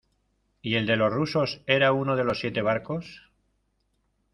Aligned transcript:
¿y 0.63 0.77
el 0.77 0.87
de 0.87 0.95
los 0.95 1.13
rusos 1.13 1.61
era 1.67 1.91
uno 1.91 2.15
de 2.15 2.23
los 2.23 2.39
siete 2.39 2.63
barcos? 2.63 3.29